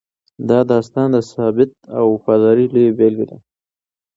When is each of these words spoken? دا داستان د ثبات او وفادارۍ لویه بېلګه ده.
دا 0.49 0.59
داستان 0.71 1.07
د 1.13 1.17
ثبات 1.31 1.71
او 1.97 2.05
وفادارۍ 2.15 2.65
لویه 2.73 2.93
بېلګه 2.97 3.25
ده. 3.29 3.37